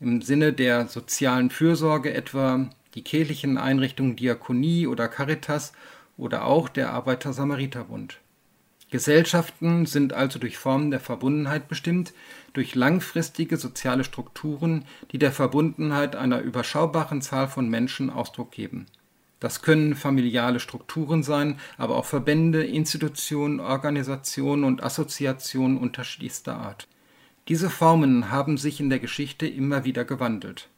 [0.00, 5.72] im Sinne der sozialen Fürsorge etwa die kirchlichen Einrichtungen Diakonie oder Caritas
[6.16, 8.20] oder auch der Arbeiter-Samariter-Bund.
[8.90, 12.12] Gesellschaften sind also durch Formen der Verbundenheit bestimmt,
[12.52, 18.86] durch langfristige soziale Strukturen, die der Verbundenheit einer überschaubaren Zahl von Menschen Ausdruck geben.
[19.40, 26.86] Das können familiale Strukturen sein, aber auch Verbände, Institutionen, Organisationen und Assoziationen unterschiedlichster Art.
[27.48, 30.68] Diese Formen haben sich in der Geschichte immer wieder gewandelt.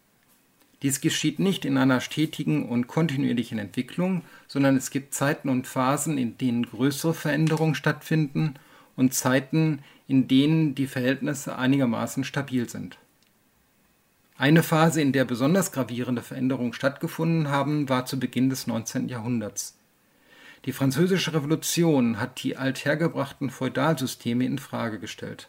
[0.82, 6.18] Dies geschieht nicht in einer stetigen und kontinuierlichen Entwicklung, sondern es gibt Zeiten und Phasen,
[6.18, 8.54] in denen größere Veränderungen stattfinden
[8.94, 12.98] und Zeiten, in denen die Verhältnisse einigermaßen stabil sind.
[14.38, 19.08] Eine Phase, in der besonders gravierende Veränderungen stattgefunden haben, war zu Beginn des 19.
[19.08, 19.78] Jahrhunderts.
[20.66, 25.48] Die Französische Revolution hat die althergebrachten Feudalsysteme in Frage gestellt.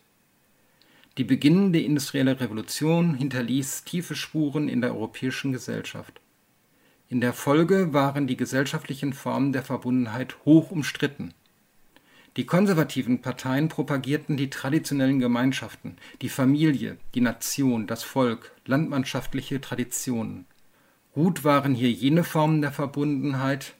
[1.18, 6.22] Die beginnende industrielle Revolution hinterließ tiefe Spuren in der europäischen Gesellschaft.
[7.10, 11.34] In der Folge waren die gesellschaftlichen Formen der Verbundenheit hoch umstritten.
[12.36, 20.46] Die konservativen Parteien propagierten die traditionellen Gemeinschaften, die Familie, die Nation, das Volk, landmannschaftliche Traditionen.
[21.14, 23.74] Gut waren hier jene Formen der Verbundenheit,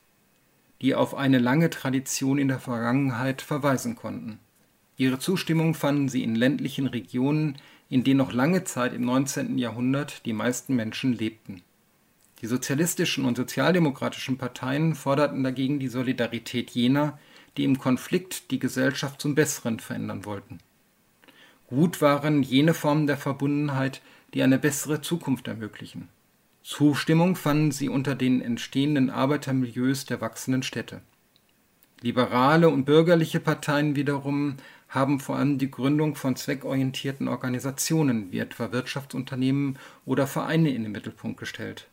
[0.82, 4.40] die auf eine lange Tradition in der Vergangenheit verweisen konnten.
[4.98, 7.58] Ihre Zustimmung fanden sie in ländlichen Regionen,
[7.88, 9.60] in denen noch lange Zeit im 19.
[9.60, 11.62] Jahrhundert die meisten Menschen lebten.
[12.42, 17.20] Die sozialistischen und sozialdemokratischen Parteien forderten dagegen die Solidarität jener,
[17.58, 20.60] die im Konflikt die Gesellschaft zum Besseren verändern wollten.
[21.68, 24.02] Gut waren jene Formen der Verbundenheit,
[24.34, 26.10] die eine bessere Zukunft ermöglichen.
[26.64, 31.02] Zustimmung fanden sie unter den entstehenden Arbeitermilieus der wachsenden Städte.
[32.02, 34.58] Liberale und bürgerliche Parteien wiederum
[34.90, 40.92] haben vor allem die Gründung von zweckorientierten Organisationen wie etwa Wirtschaftsunternehmen oder Vereine in den
[40.92, 41.88] Mittelpunkt gestellt.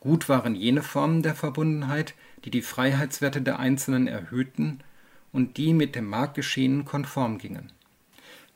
[0.00, 4.80] Gut waren jene Formen der Verbundenheit, die die Freiheitswerte der Einzelnen erhöhten
[5.32, 7.72] und die mit dem Marktgeschehen konform gingen.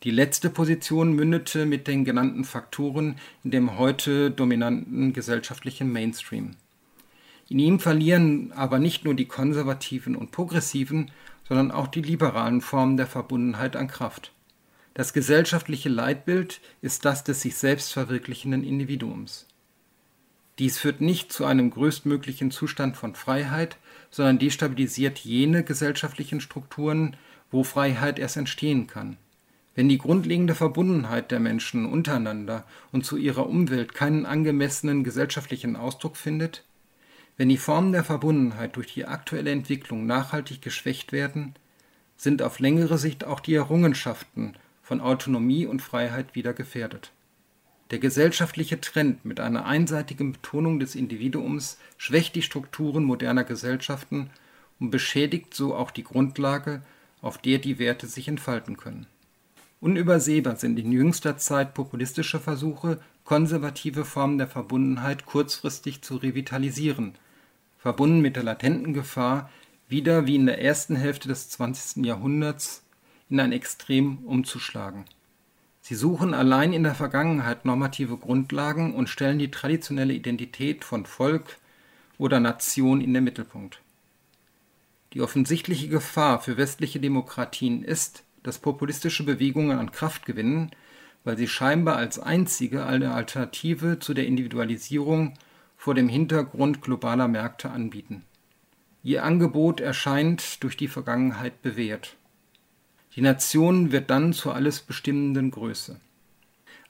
[0.02, 6.52] Die letzte Position mündete mit den genannten Faktoren in dem heute dominanten gesellschaftlichen Mainstream.
[7.50, 11.10] In ihm verlieren aber nicht nur die konservativen und progressiven,
[11.48, 14.32] sondern auch die liberalen Formen der Verbundenheit an Kraft.
[14.94, 19.48] Das gesellschaftliche Leitbild ist das des sich selbst verwirklichenden Individuums.
[20.60, 23.78] Dies führt nicht zu einem größtmöglichen Zustand von Freiheit,
[24.12, 27.16] sondern destabilisiert jene gesellschaftlichen Strukturen,
[27.50, 29.16] wo Freiheit erst entstehen kann.
[29.74, 36.16] Wenn die grundlegende Verbundenheit der Menschen untereinander und zu ihrer Umwelt keinen angemessenen gesellschaftlichen Ausdruck
[36.16, 36.62] findet,
[37.36, 41.54] wenn die Formen der Verbundenheit durch die aktuelle Entwicklung nachhaltig geschwächt werden,
[42.16, 47.12] sind auf längere Sicht auch die Errungenschaften von Autonomie und Freiheit wieder gefährdet.
[47.90, 54.30] Der gesellschaftliche Trend mit einer einseitigen Betonung des Individuums schwächt die Strukturen moderner Gesellschaften
[54.78, 56.82] und beschädigt so auch die Grundlage,
[57.20, 59.06] auf der die Werte sich entfalten können.
[59.80, 67.14] Unübersehbar sind in jüngster Zeit populistische Versuche, konservative Formen der Verbundenheit kurzfristig zu revitalisieren,
[67.78, 69.50] verbunden mit der latenten Gefahr,
[69.88, 72.04] wieder wie in der ersten Hälfte des 20.
[72.04, 72.84] Jahrhunderts
[73.30, 75.06] in ein Extrem umzuschlagen.
[75.80, 81.56] Sie suchen allein in der Vergangenheit normative Grundlagen und stellen die traditionelle Identität von Volk
[82.18, 83.80] oder Nation in den Mittelpunkt.
[85.14, 90.70] Die offensichtliche Gefahr für westliche Demokratien ist, dass populistische Bewegungen an Kraft gewinnen,
[91.24, 95.34] weil sie scheinbar als einzige eine Alternative zu der Individualisierung
[95.76, 98.24] vor dem Hintergrund globaler Märkte anbieten.
[99.02, 102.16] Ihr Angebot erscheint durch die Vergangenheit bewährt.
[103.16, 105.98] Die Nation wird dann zur alles bestimmenden Größe.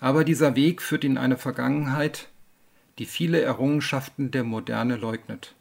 [0.01, 2.29] Aber dieser Weg führt in eine Vergangenheit,
[2.99, 5.55] die viele Errungenschaften der Moderne leugnet.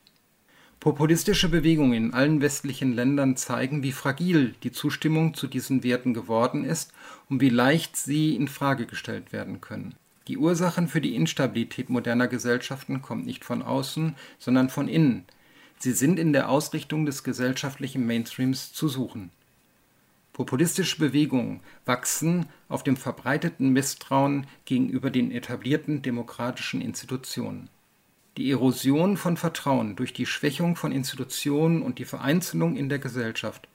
[0.80, 6.64] Populistische Bewegungen in allen westlichen Ländern zeigen, wie fragil die Zustimmung zu diesen Werten geworden
[6.64, 6.94] ist
[7.28, 9.96] und wie leicht sie in Frage gestellt werden können.
[10.30, 15.26] Die Ursachen für die Instabilität moderner Gesellschaften kommen nicht von außen, sondern von innen.
[15.80, 19.32] Sie sind in der Ausrichtung des gesellschaftlichen Mainstreams zu suchen.
[20.32, 27.70] Populistische Bewegungen wachsen auf dem verbreiteten Misstrauen gegenüber den etablierten demokratischen Institutionen.
[28.40, 33.68] Die Erosion von Vertrauen durch die Schwächung von Institutionen und die Vereinzelung in der Gesellschaft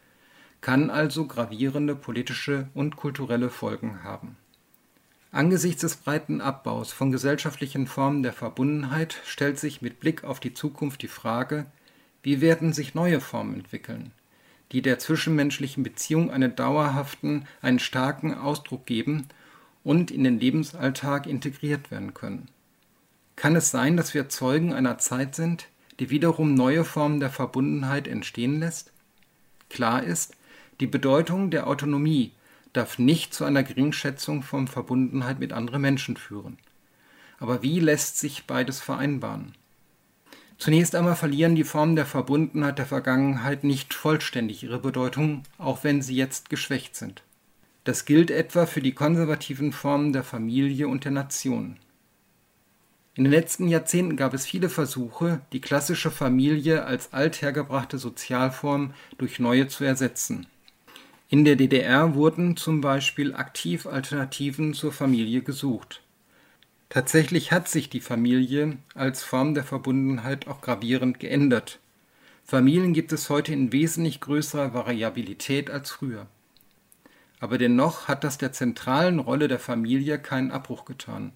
[0.62, 4.38] kann also gravierende politische und kulturelle Folgen haben.
[5.31, 10.55] Angesichts des breiten Abbaus von gesellschaftlichen Formen der Verbundenheit stellt sich mit Blick auf die
[10.55, 11.66] Zukunft die Frage,
[12.22, 14.12] wie werden sich neue Formen entwickeln?
[14.72, 19.29] die der zwischenmenschlichen Beziehung einen dauerhaften, einen starken Ausdruck geben
[19.85, 22.48] und in den Lebensalltag integriert werden können.
[23.36, 25.68] Kann es sein, dass wir Zeugen einer Zeit sind,
[26.00, 28.92] die wiederum neue Formen der Verbundenheit entstehen lässt?
[29.68, 30.36] Klar ist,
[30.80, 32.32] die Bedeutung der Autonomie
[32.72, 36.58] darf nicht zu einer Geringschätzung von Verbundenheit mit anderen Menschen führen.
[37.38, 39.54] Aber wie lässt sich beides vereinbaren?
[40.58, 46.00] Zunächst einmal verlieren die Formen der Verbundenheit der Vergangenheit nicht vollständig ihre Bedeutung, auch wenn
[46.00, 47.22] sie jetzt geschwächt sind.
[47.82, 51.76] Das gilt etwa für die konservativen Formen der Familie und der Nation.
[53.16, 59.38] In den letzten Jahrzehnten gab es viele Versuche, die klassische Familie als althergebrachte Sozialform durch
[59.38, 60.46] neue zu ersetzen.
[61.29, 66.03] In der DDR wurden zum Beispiel aktiv Alternativen zur Familie gesucht.
[66.88, 71.79] Tatsächlich hat sich die Familie als Form der Verbundenheit auch gravierend geändert.
[72.44, 76.27] Familien gibt es heute in wesentlich größerer Variabilität als früher.
[77.40, 81.33] Aber dennoch hat das der zentralen Rolle der Familie keinen Abbruch getan.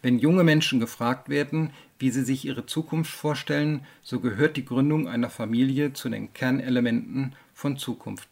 [0.00, 5.08] Wenn junge Menschen gefragt werden, wie sie sich ihre Zukunft vorstellen, so gehört die Gründung
[5.08, 8.28] einer Familie zu den Kernelementen von Zukunft.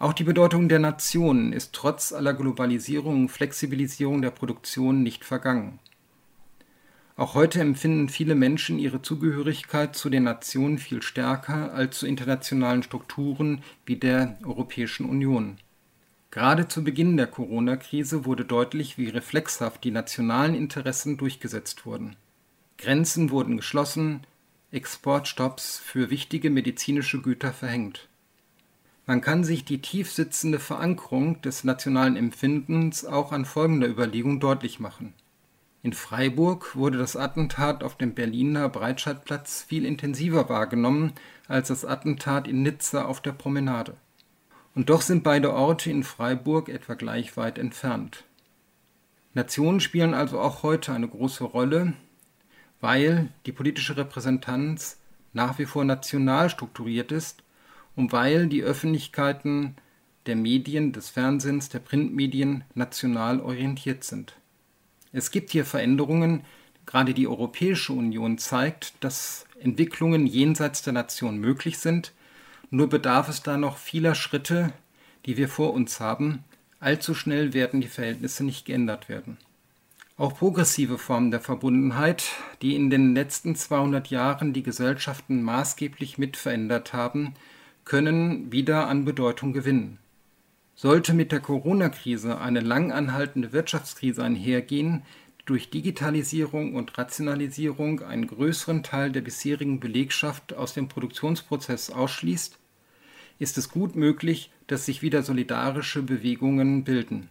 [0.00, 5.78] Auch die Bedeutung der Nationen ist trotz aller Globalisierung und Flexibilisierung der Produktion nicht vergangen.
[7.14, 12.82] Auch heute empfinden viele Menschen ihre Zugehörigkeit zu den Nationen viel stärker als zu internationalen
[12.82, 15.58] Strukturen wie der Europäischen Union.
[16.32, 22.16] Gerade zu Beginn der Corona-Krise wurde deutlich, wie reflexhaft die nationalen Interessen durchgesetzt wurden.
[22.78, 24.26] Grenzen wurden geschlossen,
[24.70, 28.08] Exportstopps für wichtige medizinische Güter verhängt.
[29.04, 34.80] Man kann sich die tief sitzende Verankerung des nationalen Empfindens auch an folgender Überlegung deutlich
[34.80, 35.12] machen.
[35.82, 41.12] In Freiburg wurde das Attentat auf dem Berliner Breitscheidplatz viel intensiver wahrgenommen
[41.46, 43.96] als das Attentat in Nizza auf der Promenade.
[44.74, 48.24] Und doch sind beide Orte in Freiburg etwa gleich weit entfernt.
[49.34, 51.94] Nationen spielen also auch heute eine große Rolle,
[52.80, 54.98] weil die politische Repräsentanz
[55.32, 57.42] nach wie vor national strukturiert ist
[57.96, 59.76] und weil die Öffentlichkeiten
[60.26, 64.36] der Medien, des Fernsehens, der Printmedien national orientiert sind.
[65.12, 66.44] Es gibt hier Veränderungen,
[66.86, 72.12] Gerade die Europäische Union zeigt, dass Entwicklungen jenseits der Nation möglich sind,
[72.72, 74.72] nur bedarf es da noch vieler Schritte,
[75.26, 76.42] die wir vor uns haben.
[76.80, 79.36] Allzu schnell werden die Verhältnisse nicht geändert werden.
[80.16, 82.30] Auch progressive Formen der Verbundenheit,
[82.62, 87.34] die in den letzten 200 Jahren die Gesellschaften maßgeblich mitverändert haben,
[87.84, 89.98] können wieder an Bedeutung gewinnen.
[90.74, 95.02] Sollte mit der Corona-Krise eine lang anhaltende Wirtschaftskrise einhergehen,
[95.44, 102.58] durch Digitalisierung und Rationalisierung einen größeren Teil der bisherigen Belegschaft aus dem Produktionsprozess ausschließt,
[103.42, 107.28] ist es gut möglich, dass sich wieder solidarische Bewegungen bilden.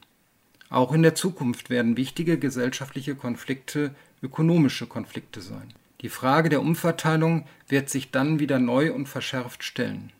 [0.69, 5.73] Auch in der Zukunft werden wichtige gesellschaftliche Konflikte ökonomische Konflikte sein.
[6.01, 10.11] Die Frage der Umverteilung wird sich dann wieder neu und verschärft stellen.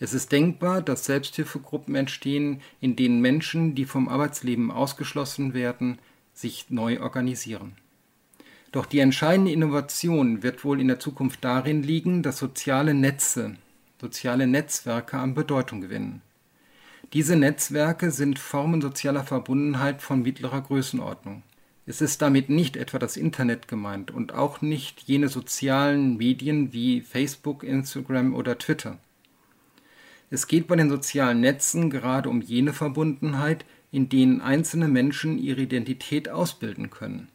[0.00, 5.98] Es ist denkbar, dass Selbsthilfegruppen entstehen, in denen Menschen, die vom Arbeitsleben ausgeschlossen werden,
[6.32, 7.76] sich neu organisieren.
[8.72, 13.56] Doch die entscheidende Innovation wird wohl in der Zukunft darin liegen, dass soziale Netze,
[14.00, 16.22] soziale Netzwerke an Bedeutung gewinnen.
[17.12, 21.42] Diese Netzwerke sind Formen sozialer Verbundenheit von mittlerer Größenordnung.
[21.86, 27.02] Es ist damit nicht etwa das Internet gemeint und auch nicht jene sozialen Medien wie
[27.02, 28.98] Facebook, Instagram oder Twitter.
[30.30, 35.60] Es geht bei den sozialen Netzen gerade um jene Verbundenheit, in denen einzelne Menschen ihre
[35.60, 37.28] Identität ausbilden können.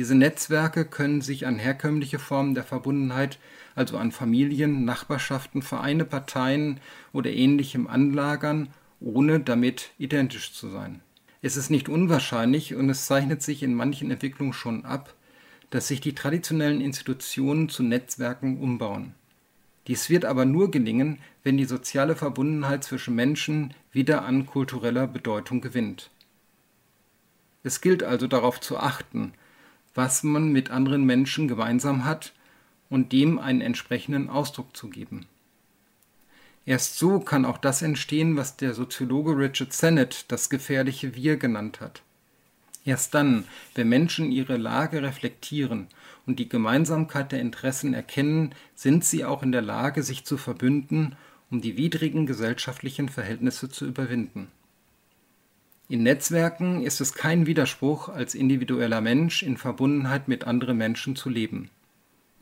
[0.00, 3.38] Diese Netzwerke können sich an herkömmliche Formen der Verbundenheit,
[3.74, 6.80] also an Familien, Nachbarschaften, Vereine, Parteien
[7.12, 8.70] oder ähnlichem anlagern,
[9.00, 11.02] ohne damit identisch zu sein.
[11.42, 15.12] Es ist nicht unwahrscheinlich und es zeichnet sich in manchen Entwicklungen schon ab,
[15.68, 19.14] dass sich die traditionellen Institutionen zu Netzwerken umbauen.
[19.86, 25.60] Dies wird aber nur gelingen, wenn die soziale Verbundenheit zwischen Menschen wieder an kultureller Bedeutung
[25.60, 26.08] gewinnt.
[27.62, 29.34] Es gilt also darauf zu achten,
[29.94, 32.32] was man mit anderen Menschen gemeinsam hat
[32.88, 35.26] und dem einen entsprechenden Ausdruck zu geben.
[36.66, 41.80] Erst so kann auch das entstehen, was der Soziologe Richard Sennett das gefährliche Wir genannt
[41.80, 42.02] hat.
[42.84, 45.88] Erst dann, wenn Menschen ihre Lage reflektieren
[46.26, 51.16] und die Gemeinsamkeit der Interessen erkennen, sind sie auch in der Lage, sich zu verbünden,
[51.50, 54.48] um die widrigen gesellschaftlichen Verhältnisse zu überwinden.
[55.90, 61.28] In Netzwerken ist es kein Widerspruch, als individueller Mensch in Verbundenheit mit anderen Menschen zu
[61.28, 61.68] leben.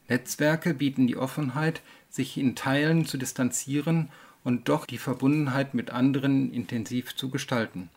[0.06, 1.80] Netzwerke bieten die Offenheit,
[2.10, 4.10] sich in Teilen zu distanzieren
[4.44, 7.88] und doch die Verbundenheit mit anderen intensiv zu gestalten.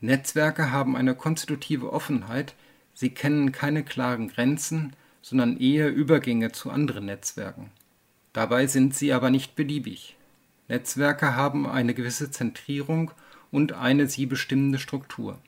[0.00, 2.56] Netzwerke haben eine konstitutive Offenheit,
[2.92, 7.70] sie kennen keine klaren Grenzen, sondern eher Übergänge zu anderen Netzwerken.
[8.32, 10.16] Dabei sind sie aber nicht beliebig.
[10.66, 13.12] Netzwerke haben eine gewisse Zentrierung
[13.50, 15.38] und eine sie bestimmende Struktur.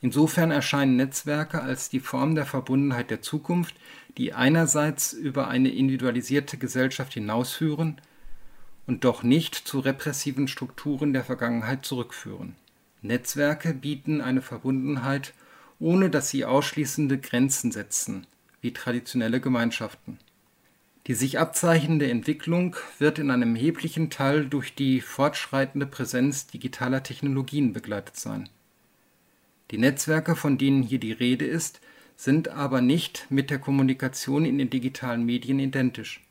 [0.00, 3.76] Insofern erscheinen Netzwerke als die Form der Verbundenheit der Zukunft,
[4.18, 8.00] die einerseits über eine individualisierte Gesellschaft hinausführen
[8.86, 12.56] und doch nicht zu repressiven Strukturen der Vergangenheit zurückführen.
[13.00, 15.34] Netzwerke bieten eine Verbundenheit
[15.82, 18.26] ohne dass sie ausschließende Grenzen setzen,
[18.60, 20.18] wie traditionelle Gemeinschaften.
[21.08, 27.72] Die sich abzeichnende Entwicklung wird in einem erheblichen Teil durch die fortschreitende Präsenz digitaler Technologien
[27.72, 28.48] begleitet sein.
[29.72, 31.80] Die Netzwerke, von denen hier die Rede ist,
[32.14, 36.24] sind aber nicht mit der Kommunikation in den digitalen Medien identisch.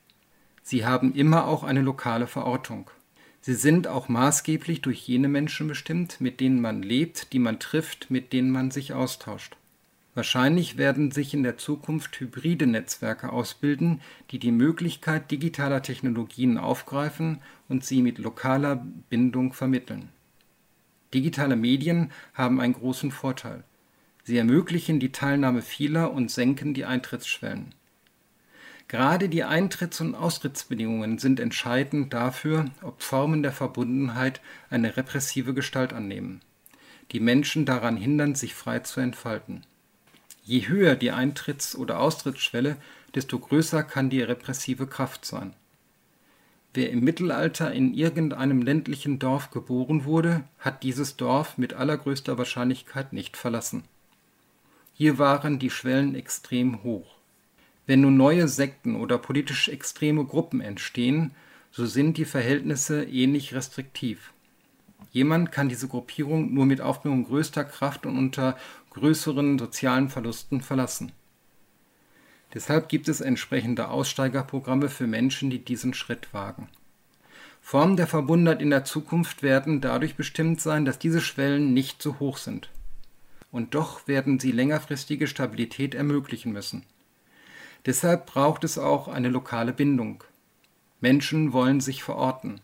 [0.64, 2.90] Sie haben immer auch eine lokale Verortung.
[3.42, 8.12] Sie sind auch maßgeblich durch jene Menschen bestimmt, mit denen man lebt, die man trifft,
[8.12, 9.58] mit denen man sich austauscht.
[10.14, 14.02] Wahrscheinlich werden sich in der Zukunft hybride Netzwerke ausbilden,
[14.32, 20.10] die die Möglichkeit digitaler Technologien aufgreifen und sie mit lokaler Bindung vermitteln.
[21.14, 23.64] Digitale Medien haben einen großen Vorteil.
[24.24, 27.74] Sie ermöglichen die Teilnahme vieler und senken die Eintrittsschwellen.
[28.90, 35.94] Gerade die Eintritts- und Austrittsbedingungen sind entscheidend dafür, ob Formen der Verbundenheit eine repressive Gestalt
[35.94, 36.42] annehmen,
[37.14, 39.66] die Menschen daran hindern, sich frei zu entfalten.
[40.44, 42.78] Je höher die Eintritts- oder Austrittsschwelle,
[43.14, 45.54] desto größer kann die repressive Kraft sein.
[46.74, 53.12] Wer im Mittelalter in irgendeinem ländlichen Dorf geboren wurde, hat dieses Dorf mit allergrößter Wahrscheinlichkeit
[53.12, 53.84] nicht verlassen.
[54.94, 57.16] Hier waren die Schwellen extrem hoch.
[57.88, 61.32] Wenn nun neue Sekten oder politisch extreme Gruppen entstehen,
[61.72, 64.32] so sind die Verhältnisse ähnlich restriktiv.
[65.12, 68.58] Jemand kann diese Gruppierung nur mit Aufbringung größter Kraft und unter
[68.92, 71.12] größeren sozialen Verlusten verlassen.
[72.54, 76.70] Deshalb gibt es entsprechende Aussteigerprogramme für Menschen, die diesen Schritt wagen.
[77.62, 82.20] Formen der Verbundenheit in der Zukunft werden dadurch bestimmt sein, dass diese Schwellen nicht so
[82.20, 82.70] hoch sind.
[83.52, 86.84] und doch werden sie längerfristige Stabilität ermöglichen müssen.
[87.86, 90.24] Deshalb braucht es auch eine lokale Bindung.
[91.02, 92.62] Menschen wollen sich verorten.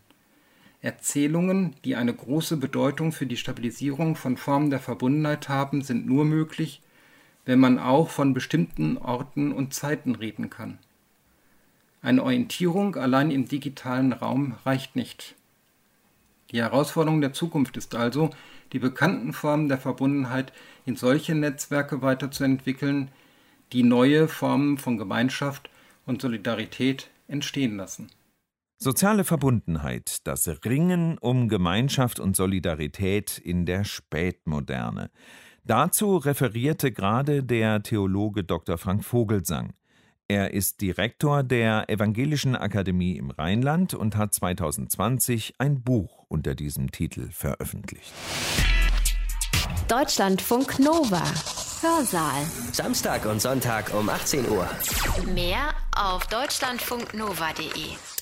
[0.82, 6.24] Erzählungen, die eine große Bedeutung für die Stabilisierung von Formen der Verbundenheit haben, sind nur
[6.24, 6.82] möglich,
[7.46, 10.78] wenn man auch von bestimmten Orten und Zeiten reden kann.
[12.02, 15.36] Eine Orientierung allein im digitalen Raum reicht nicht.
[16.52, 18.30] Die Herausforderung der Zukunft ist also,
[18.72, 20.54] die bekannten Formen der Verbundenheit
[20.86, 23.10] in solche Netzwerke weiterzuentwickeln,
[23.74, 25.70] die neue Formen von Gemeinschaft
[26.06, 28.10] und Solidarität entstehen lassen.
[28.80, 35.10] Soziale Verbundenheit, das Ringen um Gemeinschaft und Solidarität in der Spätmoderne.
[35.64, 38.78] Dazu referierte gerade der Theologe Dr.
[38.78, 39.74] Frank Vogelsang.
[40.28, 46.92] Er ist Direktor der Evangelischen Akademie im Rheinland und hat 2020 ein Buch unter diesem
[46.92, 48.14] Titel veröffentlicht.
[49.88, 51.24] Deutschlandfunk Nova.
[51.82, 52.44] Hörsaal.
[52.74, 54.70] Samstag und Sonntag um 18 Uhr.
[55.34, 58.17] Mehr auf deutschlandfunknova.de.